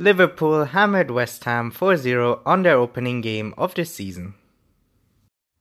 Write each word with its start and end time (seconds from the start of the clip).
Liverpool 0.00 0.66
hammered 0.66 1.10
West 1.10 1.42
Ham 1.42 1.72
4-0 1.72 2.40
on 2.46 2.62
their 2.62 2.76
opening 2.76 3.20
game 3.20 3.52
of 3.58 3.74
the 3.74 3.84
season. 3.84 4.34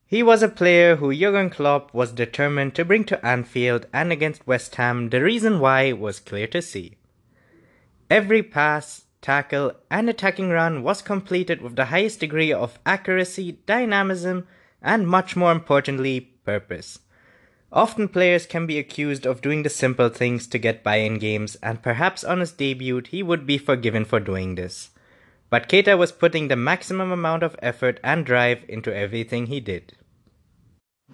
He 0.05 0.21
was 0.21 0.43
a 0.43 0.47
player 0.47 0.97
who 0.97 1.11
Jurgen 1.11 1.49
Klopp 1.49 1.91
was 1.91 2.11
determined 2.11 2.75
to 2.75 2.85
bring 2.85 3.03
to 3.05 3.25
Anfield 3.25 3.87
and 3.91 4.11
against 4.11 4.45
West 4.45 4.75
Ham 4.75 5.09
the 5.09 5.23
reason 5.23 5.59
why 5.59 5.91
was 5.91 6.19
clear 6.19 6.45
to 6.49 6.61
see. 6.61 6.97
Every 8.11 8.43
pass, 8.43 9.05
tackle 9.23 9.71
and 9.89 10.07
attacking 10.07 10.49
run 10.49 10.83
was 10.83 11.01
completed 11.01 11.63
with 11.63 11.75
the 11.75 11.85
highest 11.85 12.19
degree 12.19 12.53
of 12.53 12.77
accuracy, 12.85 13.53
dynamism 13.65 14.47
and 14.83 15.07
much 15.07 15.35
more 15.35 15.51
importantly, 15.51 16.19
purpose. 16.45 16.99
Often 17.73 18.09
players 18.09 18.45
can 18.45 18.65
be 18.65 18.79
accused 18.79 19.25
of 19.25 19.41
doing 19.41 19.63
the 19.63 19.69
simple 19.69 20.07
things 20.07 20.47
to 20.47 20.57
get 20.57 20.83
by 20.83 20.97
in 20.97 21.19
games, 21.19 21.57
and 21.61 21.83
perhaps 21.83 22.23
on 22.23 22.39
his 22.39 22.53
debut 22.53 23.01
he 23.05 23.21
would 23.21 23.45
be 23.45 23.57
forgiven 23.57 24.05
for 24.05 24.21
doing 24.21 24.55
this. 24.55 24.89
But 25.49 25.67
Keita 25.67 25.97
was 25.97 26.13
putting 26.13 26.47
the 26.47 26.55
maximum 26.55 27.11
amount 27.11 27.43
of 27.43 27.57
effort 27.61 27.99
and 28.05 28.25
drive 28.25 28.63
into 28.69 28.95
everything 28.95 29.47
he 29.47 29.59
did. 29.59 29.91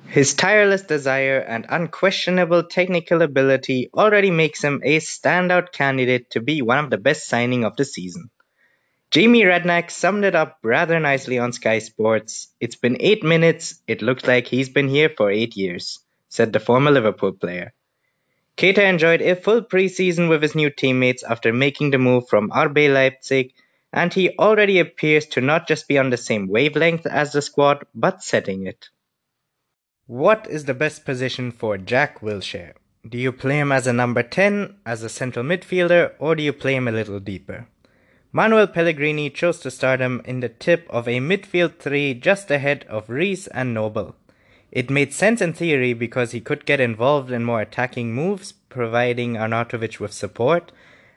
His 0.05 0.35
tireless 0.35 0.83
desire 0.83 1.39
and 1.39 1.65
unquestionable 1.69 2.65
technical 2.65 3.23
ability 3.23 3.89
already 3.91 4.29
makes 4.29 4.63
him 4.63 4.79
a 4.83 4.99
standout 4.99 5.71
candidate 5.71 6.29
to 6.31 6.39
be 6.39 6.61
one 6.61 6.77
of 6.77 6.91
the 6.91 6.99
best 6.99 7.27
signing 7.27 7.63
of 7.63 7.75
the 7.77 7.85
season. 7.85 8.29
Jamie 9.09 9.43
Redknapp 9.43 9.89
summed 9.89 10.23
it 10.23 10.35
up 10.35 10.59
rather 10.63 10.99
nicely 10.99 11.39
on 11.39 11.51
Sky 11.51 11.79
Sports. 11.79 12.53
It's 12.59 12.75
been 12.75 12.97
eight 12.99 13.23
minutes, 13.23 13.81
it 13.87 14.03
looks 14.03 14.27
like 14.27 14.45
he's 14.45 14.69
been 14.69 14.87
here 14.87 15.09
for 15.09 15.31
eight 15.31 15.55
years 15.55 16.02
said 16.33 16.51
the 16.51 16.59
former 16.59 16.89
Liverpool 16.89 17.31
player. 17.31 17.73
Keita 18.57 18.83
enjoyed 18.89 19.21
a 19.21 19.35
full 19.35 19.61
preseason 19.61 20.27
with 20.29 20.41
his 20.41 20.55
new 20.55 20.71
teammates 20.71 21.21
after 21.23 21.53
making 21.53 21.91
the 21.91 21.99
move 21.99 22.27
from 22.27 22.49
RB 22.49 22.91
Leipzig, 22.91 23.53
and 23.91 24.11
he 24.11 24.35
already 24.39 24.79
appears 24.79 25.27
to 25.27 25.41
not 25.41 25.67
just 25.67 25.87
be 25.87 25.99
on 25.99 26.09
the 26.09 26.17
same 26.17 26.47
wavelength 26.47 27.05
as 27.05 27.33
the 27.33 27.41
squad, 27.41 27.85
but 27.93 28.23
setting 28.23 28.65
it. 28.65 28.89
What 30.07 30.47
is 30.49 30.65
the 30.65 30.73
best 30.73 31.05
position 31.05 31.51
for 31.51 31.77
Jack 31.77 32.21
Wilshere? 32.21 32.73
Do 33.07 33.19
you 33.19 33.31
play 33.31 33.59
him 33.59 33.71
as 33.71 33.85
a 33.85 33.93
number 33.93 34.23
10, 34.23 34.77
as 34.87 35.03
a 35.03 35.09
central 35.09 35.45
midfielder, 35.45 36.13
or 36.17 36.35
do 36.35 36.41
you 36.41 36.53
play 36.53 36.75
him 36.75 36.87
a 36.87 36.91
little 36.91 37.19
deeper? 37.19 37.67
Manuel 38.31 38.65
Pellegrini 38.65 39.29
chose 39.29 39.59
to 39.59 39.69
start 39.69 39.99
him 39.99 40.19
in 40.25 40.39
the 40.39 40.49
tip 40.49 40.87
of 40.89 41.07
a 41.07 41.19
midfield 41.19 41.77
three 41.77 42.15
just 42.15 42.49
ahead 42.49 42.85
of 42.89 43.07
Reece 43.07 43.45
and 43.47 43.75
Noble. 43.75 44.15
It 44.73 44.89
made 44.89 45.13
sense 45.13 45.39
in 45.39 45.53
theory 45.53 45.93
because 45.93 46.31
he 46.31 46.41
could 46.41 46.65
get 46.65 46.79
involved 46.79 47.31
in 47.31 47.43
more 47.43 47.61
attacking 47.61 48.11
moves, 48.15 48.53
providing 48.69 49.35
Arnautovic 49.35 49.99
with 49.99 50.11
support, 50.11 50.71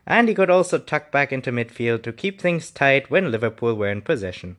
and 0.07 0.29
he 0.29 0.35
could 0.35 0.51
also 0.51 0.77
tuck 0.79 1.11
back 1.11 1.33
into 1.33 1.51
midfield 1.51 2.03
to 2.03 2.13
keep 2.13 2.39
things 2.39 2.71
tight 2.71 3.11
when 3.11 3.31
Liverpool 3.31 3.75
were 3.75 3.89
in 3.89 4.03
possession. 4.03 4.59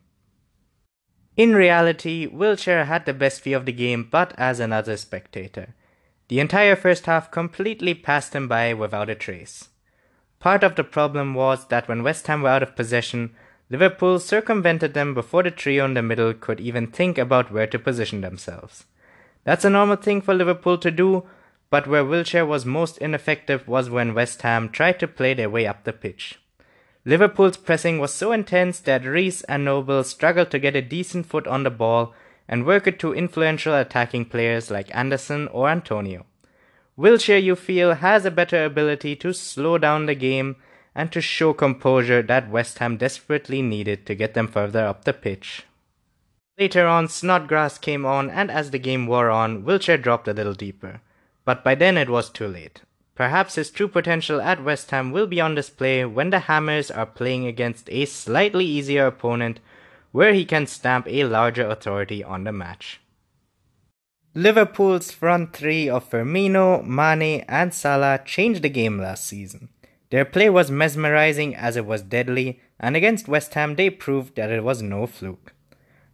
In 1.35 1.53
reality, 1.53 2.27
Wilshere 2.27 2.87
had 2.87 3.05
the 3.05 3.13
best 3.13 3.43
view 3.43 3.55
of 3.55 3.67
the 3.67 3.71
game, 3.71 4.07
but 4.09 4.33
as 4.35 4.59
another 4.59 4.97
spectator. 4.97 5.75
The 6.29 6.39
entire 6.39 6.75
first 6.75 7.05
half 7.05 7.29
completely 7.29 7.93
passed 7.93 8.33
him 8.33 8.47
by 8.47 8.73
without 8.73 9.11
a 9.11 9.15
trace. 9.15 9.69
Part 10.39 10.63
of 10.63 10.75
the 10.75 10.83
problem 10.83 11.35
was 11.35 11.67
that 11.67 11.87
when 11.87 12.01
West 12.01 12.25
Ham 12.25 12.41
were 12.41 12.49
out 12.49 12.63
of 12.63 12.75
possession, 12.75 13.35
Liverpool 13.69 14.19
circumvented 14.19 14.93
them 14.93 15.13
before 15.13 15.43
the 15.43 15.51
trio 15.51 15.85
in 15.85 15.93
the 15.93 16.01
middle 16.01 16.33
could 16.33 16.59
even 16.59 16.87
think 16.87 17.17
about 17.17 17.51
where 17.51 17.67
to 17.67 17.77
position 17.77 18.21
themselves. 18.21 18.85
That's 19.43 19.65
a 19.65 19.69
normal 19.69 19.97
thing 19.97 20.21
for 20.21 20.33
Liverpool 20.33 20.77
to 20.77 20.91
do, 20.91 21.23
but 21.69 21.87
where 21.87 22.03
Wilshere 22.03 22.47
was 22.47 22.65
most 22.65 22.97
ineffective 22.99 23.67
was 23.67 23.89
when 23.89 24.13
West 24.13 24.41
Ham 24.41 24.69
tried 24.69 24.99
to 24.99 25.07
play 25.07 25.33
their 25.33 25.49
way 25.49 25.67
up 25.67 25.83
the 25.83 25.91
pitch. 25.91 26.39
Liverpool's 27.03 27.57
pressing 27.57 27.99
was 27.99 28.13
so 28.13 28.31
intense 28.31 28.79
that 28.81 29.05
Reece 29.05 29.41
and 29.43 29.65
Noble 29.65 30.03
struggled 30.03 30.51
to 30.51 30.59
get 30.59 30.75
a 30.75 30.81
decent 30.81 31.25
foot 31.25 31.47
on 31.47 31.63
the 31.63 31.69
ball 31.69 32.13
and 32.47 32.65
work 32.65 32.87
it 32.87 32.99
to 32.99 33.13
influential 33.13 33.73
attacking 33.75 34.25
players 34.25 34.71
like 34.71 34.93
Anderson 34.95 35.47
or 35.49 35.69
Antonio. 35.69 36.25
Wilshere, 36.97 37.41
you 37.41 37.55
feel, 37.55 37.95
has 37.95 38.25
a 38.25 38.31
better 38.31 38.65
ability 38.65 39.15
to 39.17 39.33
slow 39.33 39.77
down 39.77 40.05
the 40.05 40.15
game 40.15 40.55
and 40.97 41.11
to 41.11 41.21
show 41.21 41.53
composure 41.53 42.23
that 42.23 42.49
West 42.49 42.79
Ham 42.79 42.97
desperately 42.97 43.61
needed 43.61 44.03
to 44.07 44.15
get 44.15 44.33
them 44.33 44.47
further 44.47 44.83
up 44.83 45.05
the 45.05 45.13
pitch. 45.13 45.63
Later 46.57 46.87
on, 46.87 47.07
Snodgrass 47.07 47.77
came 47.77 48.03
on, 48.03 48.31
and 48.31 48.49
as 48.49 48.71
the 48.71 48.79
game 48.79 49.05
wore 49.05 49.29
on, 49.29 49.61
Wilshere 49.61 50.01
dropped 50.01 50.27
a 50.27 50.33
little 50.33 50.55
deeper. 50.55 51.01
But 51.45 51.63
by 51.63 51.75
then 51.75 51.97
it 51.97 52.09
was 52.09 52.31
too 52.31 52.47
late. 52.47 52.81
Perhaps 53.13 53.55
his 53.55 53.69
true 53.69 53.87
potential 53.87 54.41
at 54.41 54.63
West 54.63 54.89
Ham 54.89 55.11
will 55.11 55.27
be 55.27 55.39
on 55.39 55.53
display 55.53 56.03
when 56.03 56.31
the 56.31 56.39
Hammers 56.39 56.89
are 56.89 57.05
playing 57.05 57.45
against 57.45 57.89
a 57.91 58.05
slightly 58.05 58.65
easier 58.65 59.05
opponent 59.05 59.59
where 60.11 60.33
he 60.33 60.45
can 60.45 60.65
stamp 60.65 61.07
a 61.07 61.25
larger 61.25 61.67
authority 61.67 62.23
on 62.23 62.43
the 62.43 62.51
match. 62.51 62.99
Liverpool's 64.33 65.11
front 65.11 65.53
three 65.53 65.87
of 65.87 66.09
Firmino, 66.09 66.83
Mane, 66.83 67.45
and 67.47 67.71
Salah 67.71 68.19
changed 68.25 68.63
the 68.63 68.69
game 68.69 68.97
last 68.97 69.27
season. 69.27 69.69
Their 70.09 70.25
play 70.25 70.49
was 70.49 70.71
mesmerizing 70.71 71.55
as 71.55 71.75
it 71.75 71.85
was 71.85 72.01
deadly, 72.01 72.61
and 72.79 72.95
against 72.95 73.27
West 73.27 73.53
Ham 73.55 73.75
they 73.75 73.89
proved 73.89 74.35
that 74.35 74.51
it 74.51 74.63
was 74.63 74.81
no 74.81 75.05
fluke. 75.05 75.53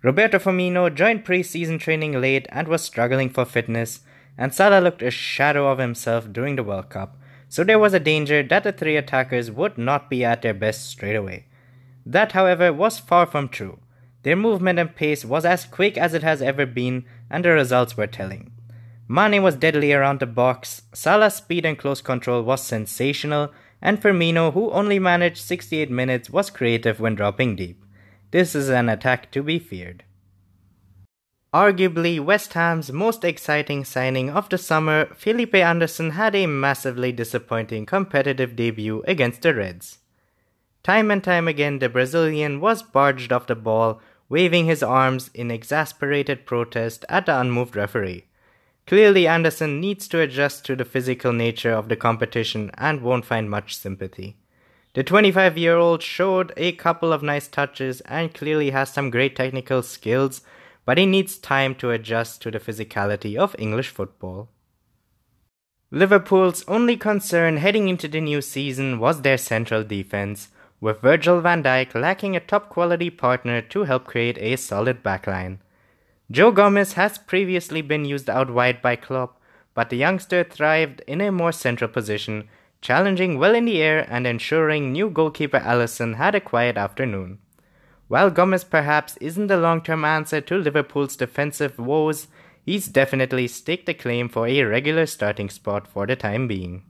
Roberto 0.02 0.40
Firmino 0.40 0.94
joined 0.94 1.24
pre-season 1.24 1.78
training 1.78 2.20
late 2.20 2.48
and 2.50 2.68
was 2.68 2.82
struggling 2.82 3.30
for 3.30 3.46
fitness, 3.46 4.02
and 4.38 4.54
Salah 4.54 4.82
looked 4.82 5.02
a 5.02 5.12
shadow 5.12 5.72
of 5.72 5.78
himself 5.78 6.32
during 6.34 6.56
the 6.56 6.64
World 6.64 6.90
Cup, 6.90 7.18
so 7.48 7.64
there 7.64 7.80
was 7.80 7.94
a 7.94 8.00
danger 8.00 8.42
that 8.42 8.64
the 8.64 8.72
three 8.72 8.98
attackers 8.98 9.52
would 9.52 9.78
not 9.78 10.10
be 10.10 10.26
at 10.26 10.42
their 10.42 10.54
best 10.54 10.90
straight 10.90 11.16
away. 11.16 11.46
That, 12.06 12.32
however, 12.32 12.74
was 12.74 13.00
far 13.00 13.26
from 13.26 13.48
true. 13.48 13.80
Their 14.24 14.36
movement 14.36 14.80
and 14.80 14.96
pace 14.96 15.24
was 15.24 15.46
as 15.46 15.66
quick 15.66 15.98
as 15.98 16.14
it 16.14 16.24
has 16.24 16.42
ever 16.42 16.66
been, 16.66 17.06
and 17.30 17.46
the 17.46 17.52
results 17.52 17.96
were 17.96 18.08
telling. 18.08 18.52
Mane 19.08 19.44
was 19.44 19.56
deadly 19.56 19.94
around 19.94 20.20
the 20.20 20.26
box, 20.26 20.82
Salah's 20.94 21.36
speed 21.36 21.66
and 21.66 21.78
close 21.78 22.02
control 22.02 22.42
was 22.42 22.64
sensational, 22.64 23.52
and 23.84 24.02
Firmino, 24.02 24.54
who 24.54 24.72
only 24.72 24.98
managed 24.98 25.38
68 25.38 25.92
minutes, 25.92 26.30
was 26.30 26.50
creative 26.50 27.02
when 27.02 27.16
dropping 27.16 27.58
deep. 27.58 27.84
This 28.32 28.56
is 28.56 28.70
an 28.70 28.88
attack 28.88 29.30
to 29.34 29.44
be 29.44 29.60
feared. 29.60 30.06
Arguably 31.54 32.20
West 32.20 32.54
Ham's 32.54 32.92
most 32.92 33.26
exciting 33.26 33.84
signing 33.84 34.30
of 34.30 34.48
the 34.48 34.58
summer, 34.58 35.14
Felipe 35.14 35.54
Anderson 35.54 36.12
had 36.12 36.34
a 36.34 36.48
massively 36.48 37.12
disappointing 37.12 37.86
competitive 37.86 38.56
debut 38.56 39.04
against 39.06 39.42
the 39.42 39.54
Reds. 39.54 40.00
Time 40.82 41.12
and 41.12 41.24
time 41.24 41.50
again, 41.50 41.80
the 41.80 41.90
Brazilian 41.90 42.62
was 42.62 42.82
barged 42.82 43.34
off 43.34 43.48
the 43.48 43.56
ball, 43.56 44.02
waving 44.30 44.66
his 44.66 44.82
arms 44.82 45.30
in 45.34 45.52
exasperated 45.52 46.46
protest 46.46 47.04
at 47.10 47.26
the 47.26 47.38
unmoved 47.38 47.76
referee. 47.76 48.26
Clearly, 48.86 49.28
Anderson 49.28 49.80
needs 49.80 50.08
to 50.10 50.20
adjust 50.20 50.66
to 50.66 50.76
the 50.76 50.86
physical 50.86 51.32
nature 51.32 51.72
of 51.72 51.88
the 51.88 51.96
competition 51.96 52.70
and 52.78 53.02
won't 53.02 53.26
find 53.26 53.50
much 53.50 53.78
sympathy. 53.78 54.36
The 54.94 55.04
25 55.04 55.58
year 55.58 55.76
old 55.76 56.04
showed 56.04 56.54
a 56.56 56.74
couple 56.74 57.14
of 57.14 57.24
nice 57.24 57.48
touches 57.48 58.02
and 58.02 58.34
clearly 58.34 58.70
has 58.70 58.94
some 58.94 59.10
great 59.10 59.36
technical 59.36 59.82
skills, 59.82 60.42
but 60.86 60.98
he 60.98 61.06
needs 61.06 61.38
time 61.38 61.76
to 61.76 61.92
adjust 61.92 62.42
to 62.42 62.52
the 62.52 62.60
physicality 62.60 63.36
of 63.36 63.56
English 63.58 63.90
football. 63.90 64.50
Liverpool's 65.90 66.64
only 66.68 66.98
concern 66.98 67.58
heading 67.58 67.88
into 67.88 68.08
the 68.08 68.20
new 68.20 68.42
season 68.42 69.00
was 69.00 69.22
their 69.22 69.38
central 69.38 69.84
defense, 69.84 70.50
with 70.82 71.02
Virgil 71.02 71.40
van 71.40 71.64
Dijk 71.64 71.96
lacking 71.96 72.36
a 72.36 72.40
top 72.40 72.70
quality 72.70 73.10
partner 73.10 73.62
to 73.62 73.84
help 73.84 74.06
create 74.06 74.38
a 74.40 74.58
solid 74.58 75.02
backline. 75.02 75.60
Joe 76.32 76.52
Gomez 76.52 76.94
has 76.94 77.18
previously 77.18 77.82
been 77.82 78.06
used 78.06 78.30
out 78.30 78.50
wide 78.50 78.82
by 78.82 78.96
Klopp, 78.96 79.42
but 79.74 79.90
the 79.90 79.98
youngster 79.98 80.44
thrived 80.44 81.02
in 81.08 81.22
a 81.22 81.32
more 81.32 81.52
central 81.52 81.90
position, 81.90 82.48
challenging 82.82 83.40
well 83.40 83.56
in 83.56 83.66
the 83.66 83.82
air 83.82 84.08
and 84.10 84.26
ensuring 84.26 84.92
new 84.92 85.10
goalkeeper 85.10 85.60
Alisson 85.60 86.16
had 86.16 86.36
a 86.36 86.42
quiet 86.42 86.78
afternoon. 86.78 87.40
While 88.08 88.30
Gomez 88.30 88.64
perhaps 88.64 89.18
isn't 89.18 89.48
the 89.48 89.58
long 89.58 89.82
term 89.82 90.06
answer 90.06 90.42
to 90.42 90.58
Liverpool's 90.58 91.16
defensive 91.16 91.80
woes, 91.80 92.28
he's 92.66 92.88
definitely 92.88 93.48
staked 93.48 93.90
a 93.90 93.94
claim 93.94 94.30
for 94.30 94.48
a 94.48 94.64
regular 94.64 95.06
starting 95.06 95.50
spot 95.50 95.88
for 95.88 96.06
the 96.06 96.16
time 96.16 96.48
being. 96.48 96.84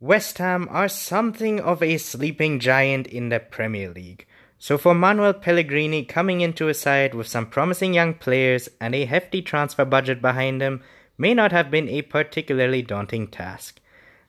West 0.00 0.38
Ham 0.38 0.68
are 0.70 0.88
something 0.88 1.60
of 1.60 1.82
a 1.82 1.96
sleeping 1.96 2.58
giant 2.58 3.06
in 3.06 3.28
the 3.28 3.40
Premier 3.40 3.88
League, 3.88 4.26
so 4.62 4.78
for 4.78 4.94
Manuel 4.94 5.32
Pellegrini 5.32 6.04
coming 6.04 6.40
into 6.40 6.68
a 6.68 6.74
side 6.74 7.14
with 7.14 7.26
some 7.26 7.46
promising 7.46 7.94
young 7.94 8.14
players 8.14 8.68
and 8.80 8.94
a 8.94 9.06
hefty 9.06 9.42
transfer 9.42 9.84
budget 9.84 10.22
behind 10.22 10.62
him 10.62 10.80
may 11.18 11.34
not 11.34 11.50
have 11.50 11.68
been 11.68 11.88
a 11.88 12.02
particularly 12.02 12.80
daunting 12.80 13.26
task. 13.26 13.80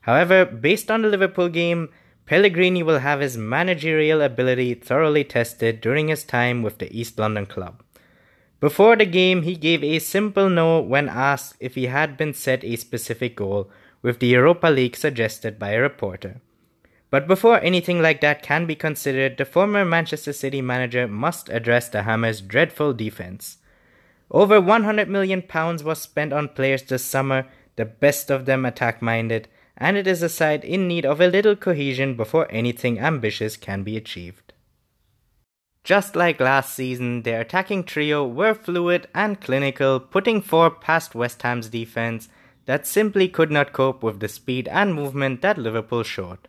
However, 0.02 0.44
based 0.44 0.90
on 0.90 1.04
the 1.04 1.08
Liverpool 1.08 1.50
game, 1.50 1.90
Pellegrini 2.26 2.82
will 2.82 2.98
have 2.98 3.20
his 3.20 3.38
managerial 3.38 4.24
ability 4.24 4.74
thoroughly 4.74 5.24
tested 5.24 5.82
during 5.82 6.08
his 6.08 6.24
time 6.24 6.64
with 6.64 6.80
the 6.80 6.92
East 7.00 7.20
London 7.20 7.46
club. 7.46 7.84
Before 8.60 8.96
the 8.96 9.06
game, 9.06 9.44
he 9.44 9.56
gave 9.56 9.84
a 9.84 10.00
simple 10.00 10.50
no 10.50 10.80
when 10.80 11.10
asked 11.10 11.58
if 11.60 11.76
he 11.76 11.86
had 11.86 12.18
been 12.18 12.34
set 12.34 12.64
a 12.64 12.76
specific 12.76 13.36
goal, 13.36 13.70
with 14.02 14.18
the 14.18 14.34
Europa 14.34 14.66
League 14.66 14.96
suggested 14.96 15.60
by 15.60 15.74
a 15.74 15.80
reporter. 15.80 16.42
But 17.14 17.28
before 17.28 17.62
anything 17.62 18.02
like 18.02 18.22
that 18.22 18.42
can 18.42 18.66
be 18.66 18.74
considered, 18.74 19.38
the 19.38 19.46
former 19.46 19.86
Manchester 19.86 20.34
City 20.34 20.64
manager 20.64 21.08
must 21.08 21.48
address 21.48 21.88
the 21.88 22.02
Hammers' 22.02 22.42
dreadful 22.42 22.92
defense. 22.92 23.58
Over 24.32 24.60
100 24.60 25.08
million 25.08 25.44
pounds 25.44 25.84
was 25.84 26.02
spent 26.02 26.34
on 26.34 26.48
players 26.48 26.82
this 26.82 27.06
summer, 27.06 27.46
the 27.76 27.86
best 27.86 28.32
of 28.32 28.46
them 28.46 28.66
attack 28.66 29.00
minded, 29.00 29.48
and 29.78 29.96
it 29.96 30.08
is 30.08 30.24
a 30.24 30.28
side 30.28 30.66
in 30.66 30.88
need 30.88 31.06
of 31.06 31.22
a 31.22 31.28
little 31.28 31.56
cohesion 31.56 32.16
before 32.16 32.48
anything 32.50 33.00
ambitious 33.00 33.58
can 33.58 33.84
be 33.84 33.96
achieved. 33.96 34.52
Just 35.84 36.16
like 36.16 36.40
last 36.40 36.74
season, 36.74 37.22
their 37.22 37.42
attacking 37.42 37.84
trio 37.84 38.26
were 38.26 38.56
fluid 38.56 39.08
and 39.14 39.40
clinical, 39.40 40.00
putting 40.00 40.42
four 40.42 40.72
past 40.72 41.14
West 41.14 41.44
Ham's 41.44 41.70
defense 41.70 42.28
that 42.66 42.88
simply 42.88 43.28
could 43.28 43.52
not 43.52 43.72
cope 43.72 44.02
with 44.02 44.20
the 44.20 44.28
speed 44.28 44.68
and 44.70 44.96
movement 44.96 45.44
that 45.44 45.60
Liverpool 45.60 46.02
showed. 46.02 46.48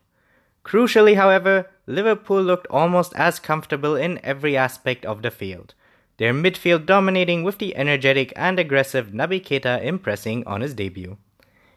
Crucially, 0.64 1.16
however, 1.16 1.70
Liverpool 1.86 2.42
looked 2.42 2.66
almost 2.68 3.14
as 3.16 3.38
comfortable 3.38 3.94
in 3.96 4.18
every 4.24 4.56
aspect 4.56 5.04
of 5.04 5.20
the 5.20 5.30
field, 5.30 5.74
their 6.16 6.32
midfield 6.32 6.86
dominating 6.86 7.42
with 7.42 7.58
the 7.58 7.76
energetic 7.76 8.32
and 8.34 8.58
aggressive 8.58 9.08
Naby 9.08 9.44
Keita 9.44 9.82
impressing 9.84 10.46
on 10.46 10.62
his 10.62 10.74
debut. 10.74 11.18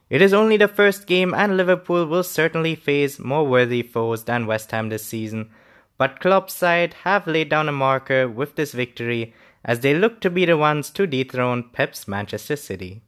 It 0.10 0.22
is 0.22 0.34
only 0.34 0.56
the 0.56 0.70
first 0.70 1.06
game 1.06 1.34
and 1.34 1.58
Liverpool 1.58 2.06
will 2.06 2.24
certainly 2.24 2.76
face 2.76 3.20
more 3.20 3.46
worthy 3.46 3.82
foes 3.82 4.24
than 4.24 4.48
West 4.48 4.72
Ham 4.72 4.88
this 4.88 5.06
season, 5.06 5.50
but 5.98 6.22
Klopp's 6.22 6.54
side 6.54 6.94
have 7.04 7.28
laid 7.28 7.50
down 7.50 7.68
a 7.68 7.74
marker 7.74 8.30
with 8.30 8.56
this 8.56 8.72
victory 8.72 9.34
as 9.66 9.82
they 9.82 9.94
look 9.94 10.22
to 10.22 10.30
be 10.30 10.46
the 10.46 10.56
ones 10.56 10.90
to 10.92 11.06
dethrone 11.06 11.70
Pep's 11.74 12.08
Manchester 12.08 12.56
City. 12.56 13.02